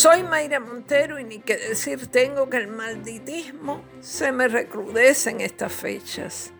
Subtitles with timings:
[0.00, 5.42] Soy Mayra Montero y ni que decir tengo que el malditismo se me recrudece en
[5.42, 6.54] estas fechas.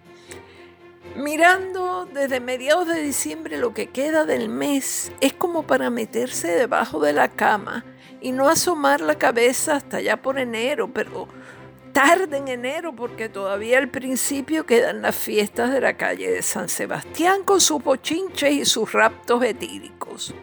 [1.16, 7.01] Mirando desde mediados de diciembre lo que queda del mes, es como para meterse debajo
[7.01, 7.87] de la cama
[8.21, 11.26] y no asomar la cabeza hasta ya por enero, pero
[11.94, 16.69] tarde en enero porque todavía al principio quedan las fiestas de la calle de San
[16.69, 20.34] Sebastián con sus bochinches y sus raptos etíricos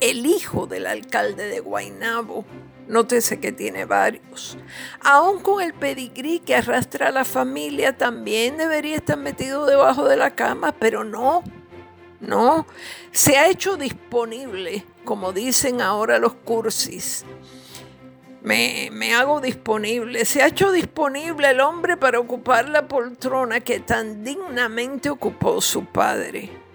[0.00, 2.44] el hijo del alcalde de Guaynabo.
[2.88, 4.56] Nótese que tiene varios.
[5.00, 10.16] Aún con el pedigrí que arrastra a la familia, también debería estar metido debajo de
[10.16, 11.44] la cama, pero no,
[12.20, 12.66] no.
[13.12, 17.26] Se ha hecho disponible, como dicen ahora los cursis.
[18.42, 20.24] Me, me, hago disponible.
[20.24, 25.84] Se ha hecho disponible el hombre para ocupar la poltrona que tan dignamente ocupó su
[25.84, 26.67] padre.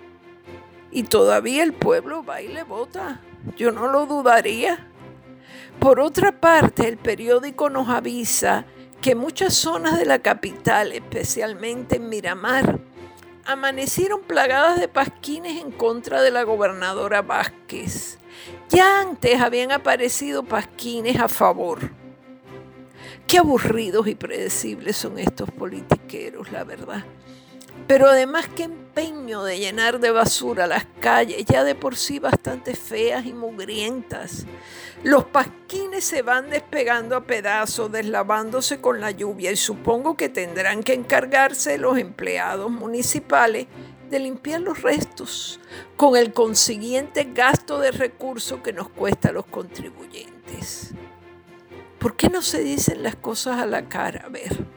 [0.93, 3.19] Y todavía el pueblo va y le vota.
[3.57, 4.87] Yo no lo dudaría.
[5.79, 8.65] Por otra parte, el periódico nos avisa
[9.01, 12.79] que muchas zonas de la capital, especialmente en Miramar,
[13.43, 18.19] amanecieron plagadas de pasquines en contra de la gobernadora Vázquez.
[18.69, 21.91] Ya antes habían aparecido pasquines a favor.
[23.27, 27.03] Qué aburridos y predecibles son estos politiqueros, la verdad.
[27.87, 32.75] Pero además qué empeño de llenar de basura las calles, ya de por sí bastante
[32.75, 34.45] feas y mugrientas.
[35.03, 40.81] Los pasquines se van despegando a pedazos, deslavándose con la lluvia y supongo que tendrán
[40.83, 43.67] que encargarse los empleados municipales
[44.09, 45.59] de limpiar los restos,
[45.97, 50.93] con el consiguiente gasto de recursos que nos cuesta a los contribuyentes.
[51.97, 54.25] ¿Por qué no se dicen las cosas a la cara?
[54.25, 54.72] A ver.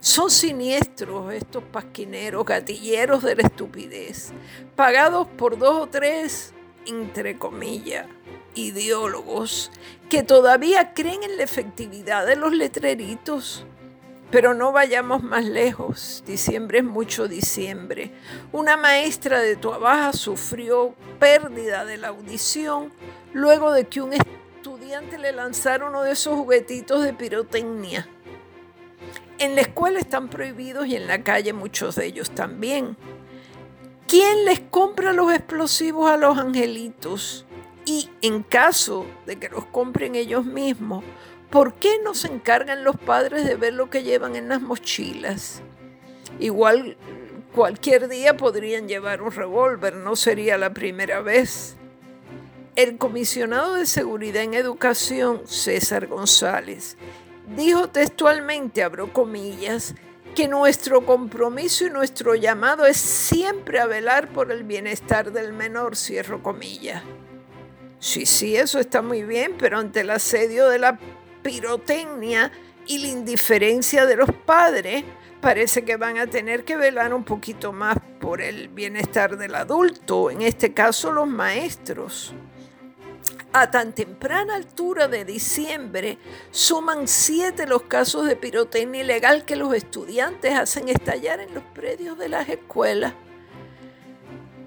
[0.00, 4.30] Son siniestros estos pasquineros, gatilleros de la estupidez,
[4.76, 6.54] pagados por dos o tres,
[6.86, 8.06] entre comillas,
[8.54, 9.72] ideólogos
[10.08, 13.66] que todavía creen en la efectividad de los letreritos.
[14.30, 16.22] Pero no vayamos más lejos.
[16.24, 18.12] Diciembre es mucho diciembre.
[18.52, 22.92] Una maestra de Tuabaja sufrió pérdida de la audición
[23.32, 28.06] luego de que un estudiante le lanzara uno de esos juguetitos de pirotecnia
[29.38, 32.96] en la escuela están prohibidos y en la calle muchos de ellos también.
[34.06, 37.46] ¿Quién les compra los explosivos a los angelitos?
[37.84, 41.04] Y en caso de que los compren ellos mismos,
[41.50, 45.62] ¿por qué no se encargan los padres de ver lo que llevan en las mochilas?
[46.38, 46.96] Igual
[47.54, 51.76] cualquier día podrían llevar un revólver, no sería la primera vez.
[52.76, 56.96] El comisionado de Seguridad en Educación, César González,
[57.56, 59.94] dijo textualmente, abro comillas,
[60.34, 65.96] que nuestro compromiso y nuestro llamado es siempre a velar por el bienestar del menor,
[65.96, 67.02] cierro comillas.
[67.98, 70.98] Sí, sí, eso está muy bien, pero ante el asedio de la
[71.42, 72.52] pirotecnia
[72.86, 75.04] y la indiferencia de los padres,
[75.40, 80.30] parece que van a tener que velar un poquito más por el bienestar del adulto,
[80.30, 82.34] en este caso los maestros
[83.52, 86.18] a tan temprana altura de diciembre,
[86.50, 92.18] suman siete los casos de pirotecnia ilegal que los estudiantes hacen estallar en los predios
[92.18, 93.14] de las escuelas.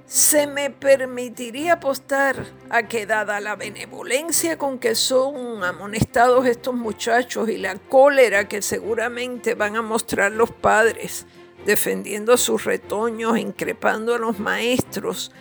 [0.06, 2.36] Se me permitiría apostar
[2.70, 8.62] a que dada la benevolencia con que son amonestados estos muchachos y la cólera que
[8.62, 11.28] seguramente van a mostrar los padres,
[11.66, 15.32] defendiendo a sus retoños, increpando a los maestros,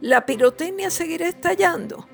[0.00, 2.06] la pirotecnia seguirá estallando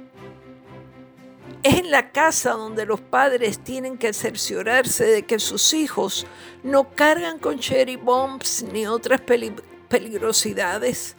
[1.65, 6.27] es en la casa donde los padres tienen que cerciorarse de que sus hijos
[6.63, 11.17] no cargan con cherry bombs ni otras peligrosidades.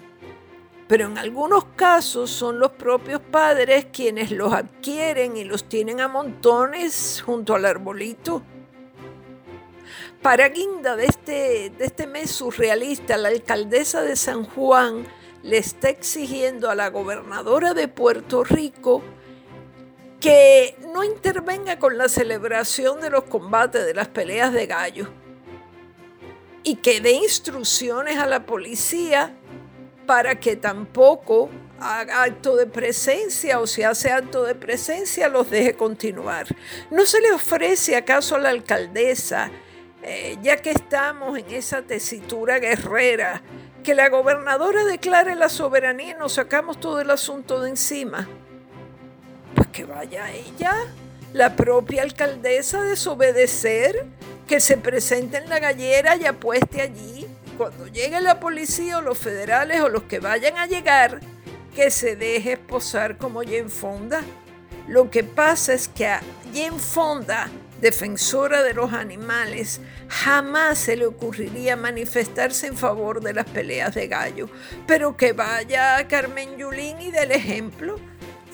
[0.87, 6.07] Pero en algunos casos son los propios padres quienes los adquieren y los tienen a
[6.07, 8.43] montones junto al arbolito.
[10.21, 15.07] Para guinda de este, de este mes surrealista, la alcaldesa de San Juan
[15.41, 19.01] le está exigiendo a la gobernadora de Puerto Rico
[20.19, 25.07] que no intervenga con la celebración de los combates, de las peleas de gallo,
[26.63, 29.35] y que dé instrucciones a la policía
[30.05, 35.75] para que tampoco haga acto de presencia o si hace acto de presencia los deje
[35.75, 36.47] continuar.
[36.89, 39.51] ¿No se le ofrece acaso a la alcaldesa,
[40.01, 43.41] eh, ya que estamos en esa tesitura guerrera,
[43.83, 48.27] que la gobernadora declare la soberanía y nos sacamos todo el asunto de encima?
[49.75, 50.73] Que vaya ella,
[51.33, 54.05] la propia alcaldesa, desobedecer,
[54.47, 57.27] que se presente en la gallera y apueste allí.
[57.57, 61.19] Cuando llegue la policía o los federales o los que vayan a llegar,
[61.75, 64.21] que se deje esposar como en Fonda.
[64.87, 66.21] Lo que pasa es que a
[66.53, 67.49] Jane Fonda,
[67.81, 74.07] defensora de los animales, jamás se le ocurriría manifestarse en favor de las peleas de
[74.07, 74.47] gallo.
[74.87, 77.99] Pero que vaya a Carmen Yulín y del ejemplo.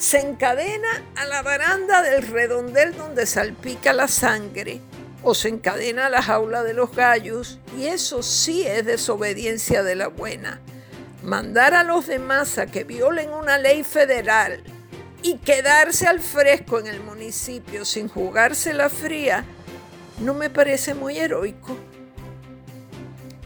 [0.02, 4.82] Se encadena a la baranda del redondel donde salpica la sangre
[5.22, 9.94] o se encadena a la jaula de los gallos y eso sí es desobediencia de
[9.94, 10.60] la buena.
[11.22, 14.64] Mandar a los demás a que violen una ley federal
[15.22, 19.46] y quedarse al fresco en el municipio sin jugarse la fría
[20.20, 21.78] no me parece muy heroico.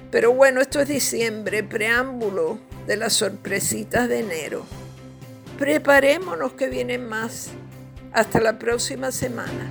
[0.10, 4.85] Pero bueno, esto es diciembre, preámbulo de las sorpresitas de enero.
[5.57, 7.50] Preparémonos que vienen más.
[8.12, 9.69] Hasta la próxima semana.